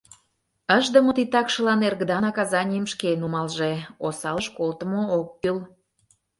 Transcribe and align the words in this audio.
Ыштыме 0.77 1.11
титакшылан 1.17 1.81
эргыда 1.87 2.17
наказанийым 2.25 2.85
шке 2.93 3.09
нумалже, 3.21 3.71
осалыш 4.05 4.47
колтымо 4.57 5.01
ок 5.17 5.27
кӱл. 5.41 5.57